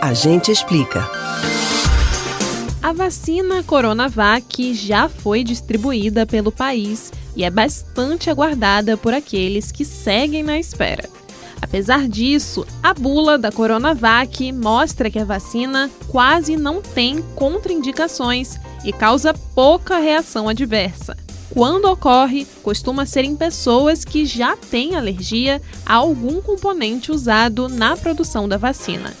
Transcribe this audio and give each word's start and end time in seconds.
A 0.00 0.14
gente 0.14 0.52
explica. 0.52 1.10
A 2.80 2.92
vacina 2.92 3.64
Coronavac 3.64 4.72
já 4.72 5.08
foi 5.08 5.42
distribuída 5.42 6.24
pelo 6.24 6.52
país 6.52 7.12
e 7.34 7.42
é 7.42 7.50
bastante 7.50 8.30
aguardada 8.30 8.96
por 8.96 9.12
aqueles 9.12 9.72
que 9.72 9.84
seguem 9.84 10.44
na 10.44 10.56
espera. 10.56 11.08
Apesar 11.60 12.08
disso, 12.08 12.64
a 12.80 12.94
bula 12.94 13.36
da 13.36 13.50
Coronavac 13.50 14.52
mostra 14.52 15.10
que 15.10 15.18
a 15.18 15.24
vacina 15.24 15.90
quase 16.06 16.56
não 16.56 16.80
tem 16.80 17.20
contraindicações 17.34 18.56
e 18.84 18.92
causa 18.92 19.34
pouca 19.34 19.98
reação 19.98 20.48
adversa. 20.48 21.16
Quando 21.50 21.86
ocorre, 21.86 22.46
costuma 22.62 23.04
ser 23.04 23.24
em 23.24 23.34
pessoas 23.34 24.04
que 24.04 24.24
já 24.24 24.56
têm 24.56 24.94
alergia 24.94 25.60
a 25.84 25.94
algum 25.94 26.40
componente 26.40 27.10
usado 27.10 27.68
na 27.68 27.96
produção 27.96 28.48
da 28.48 28.56
vacina. 28.56 29.12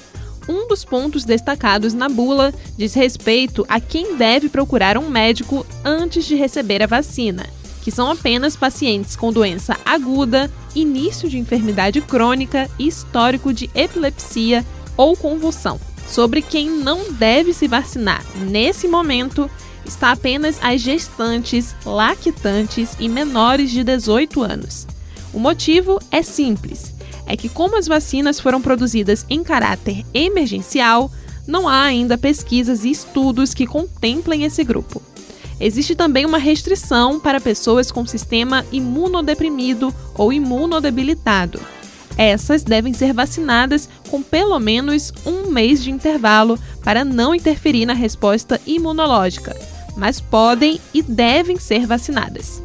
Um 0.48 0.66
dos 0.66 0.82
pontos 0.82 1.24
destacados 1.24 1.92
na 1.92 2.08
bula 2.08 2.54
diz 2.76 2.94
respeito 2.94 3.66
a 3.68 3.78
quem 3.78 4.16
deve 4.16 4.48
procurar 4.48 4.96
um 4.96 5.10
médico 5.10 5.66
antes 5.84 6.24
de 6.24 6.34
receber 6.34 6.82
a 6.82 6.86
vacina, 6.86 7.46
que 7.82 7.90
são 7.90 8.10
apenas 8.10 8.56
pacientes 8.56 9.14
com 9.14 9.30
doença 9.30 9.76
aguda, 9.84 10.50
início 10.74 11.28
de 11.28 11.38
enfermidade 11.38 12.00
crônica 12.00 12.68
e 12.78 12.88
histórico 12.88 13.52
de 13.52 13.68
epilepsia 13.74 14.64
ou 14.96 15.14
convulsão. 15.14 15.78
Sobre 16.06 16.40
quem 16.40 16.70
não 16.70 17.12
deve 17.12 17.52
se 17.52 17.68
vacinar 17.68 18.24
nesse 18.36 18.88
momento 18.88 19.50
está 19.84 20.12
apenas 20.12 20.58
as 20.62 20.80
gestantes, 20.80 21.76
lactantes 21.84 22.96
e 22.98 23.06
menores 23.06 23.70
de 23.70 23.84
18 23.84 24.42
anos. 24.42 24.86
O 25.30 25.38
motivo 25.38 26.00
é 26.10 26.22
simples 26.22 26.96
é 27.28 27.36
que, 27.36 27.48
como 27.48 27.76
as 27.76 27.86
vacinas 27.86 28.40
foram 28.40 28.60
produzidas 28.60 29.24
em 29.28 29.44
caráter 29.44 30.04
emergencial, 30.14 31.10
não 31.46 31.68
há 31.68 31.82
ainda 31.82 32.18
pesquisas 32.18 32.84
e 32.84 32.90
estudos 32.90 33.52
que 33.54 33.66
contemplem 33.66 34.44
esse 34.44 34.64
grupo. 34.64 35.02
Existe 35.60 35.94
também 35.94 36.24
uma 36.24 36.38
restrição 36.38 37.20
para 37.20 37.40
pessoas 37.40 37.92
com 37.92 38.06
sistema 38.06 38.64
imunodeprimido 38.72 39.94
ou 40.14 40.32
imunodebilitado. 40.32 41.60
Essas 42.16 42.64
devem 42.64 42.92
ser 42.92 43.12
vacinadas 43.12 43.88
com 44.10 44.22
pelo 44.22 44.58
menos 44.58 45.12
um 45.24 45.50
mês 45.50 45.82
de 45.82 45.90
intervalo 45.90 46.58
para 46.82 47.04
não 47.04 47.34
interferir 47.34 47.86
na 47.86 47.92
resposta 47.92 48.60
imunológica, 48.66 49.56
mas 49.96 50.20
podem 50.20 50.80
e 50.94 51.02
devem 51.02 51.58
ser 51.58 51.86
vacinadas. 51.86 52.62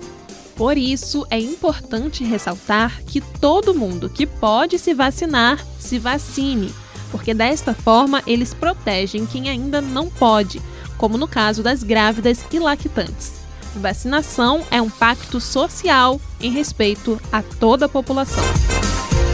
Por 0.55 0.77
isso, 0.77 1.25
é 1.29 1.39
importante 1.39 2.23
ressaltar 2.23 3.01
que 3.05 3.19
todo 3.19 3.73
mundo 3.73 4.09
que 4.09 4.25
pode 4.25 4.77
se 4.77 4.93
vacinar, 4.93 5.65
se 5.79 5.97
vacine, 5.97 6.71
porque 7.11 7.33
desta 7.33 7.73
forma 7.73 8.21
eles 8.27 8.53
protegem 8.53 9.25
quem 9.25 9.49
ainda 9.49 9.81
não 9.81 10.09
pode, 10.09 10.61
como 10.97 11.17
no 11.17 11.27
caso 11.27 11.63
das 11.63 11.83
grávidas 11.83 12.45
e 12.51 12.59
lactantes. 12.59 13.33
Vacinação 13.75 14.63
é 14.69 14.79
um 14.79 14.89
pacto 14.89 15.39
social 15.41 16.21
em 16.39 16.51
respeito 16.51 17.19
a 17.31 17.41
toda 17.41 17.87
a 17.87 17.89
população. 17.89 18.43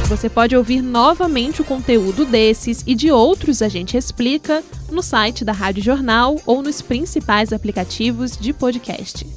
Você 0.08 0.30
pode 0.30 0.56
ouvir 0.56 0.82
novamente 0.82 1.62
o 1.62 1.66
conteúdo 1.66 2.26
desses 2.26 2.84
e 2.88 2.96
de 2.96 3.12
outros 3.12 3.62
a 3.62 3.68
gente 3.68 3.96
explica 3.96 4.64
no 4.90 5.04
site 5.04 5.46
da 5.46 5.52
Rádio 5.52 5.84
Jornal 5.84 6.40
ou 6.46 6.64
nos 6.64 6.82
principais 6.82 7.54
aplicativos 7.54 8.36
de 8.36 8.52
podcast. 8.52 9.28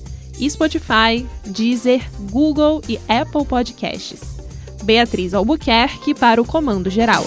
Spotify, 0.48 1.26
Deezer, 1.46 2.02
Google 2.30 2.82
e 2.88 2.98
Apple 3.08 3.44
Podcasts. 3.44 4.20
Beatriz 4.82 5.34
Albuquerque 5.34 6.14
para 6.14 6.40
o 6.40 6.44
Comando 6.44 6.90
Geral. 6.90 7.24